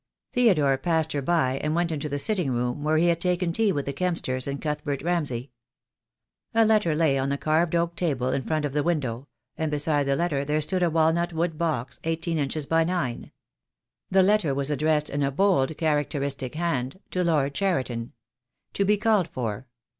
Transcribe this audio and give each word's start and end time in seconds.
Theodore 0.33 0.79
passed 0.79 1.13
her 1.13 1.21
by 1.21 1.59
and 1.59 1.75
went 1.75 1.91
into 1.91 2.09
the 2.09 2.17
sitting 2.17 2.49
room 2.49 2.81
where 2.83 2.97
he 2.97 3.09
had 3.09 3.21
taken 3.21 3.53
tea 3.53 3.71
with 3.71 3.85
the 3.85 3.93
Kempsters 3.93 4.47
and 4.47 4.59
Cuthbert 4.59 5.03
Ramsay. 5.03 5.51
A 6.55 6.65
letter 6.65 6.95
lay 6.95 7.19
on 7.19 7.29
the 7.29 7.37
carved 7.37 7.75
oak 7.75 7.95
table 7.95 8.29
in 8.31 8.41
front 8.41 8.65
of 8.65 8.73
the 8.73 8.81
window, 8.81 9.27
and 9.59 9.69
beside 9.69 10.07
the 10.07 10.15
letter 10.15 10.43
there 10.43 10.59
stood 10.59 10.81
a 10.81 10.89
walnut 10.89 11.33
wood 11.33 11.55
box, 11.55 11.99
eighteen 12.03 12.39
inches 12.39 12.65
by 12.65 12.83
nine. 12.83 13.31
The 14.09 14.23
letter 14.23 14.55
was 14.55 14.71
addressed, 14.71 15.11
in 15.11 15.21
a 15.21 15.29
bold, 15.29 15.77
characteristic 15.77 16.55
hand, 16.55 16.99
to 17.11 17.23
Lord 17.23 17.53
Cheriton. 17.53 18.13
To 18.73 18.83
be 18.85 18.97
called 18.97 19.27
for. 19.27 19.67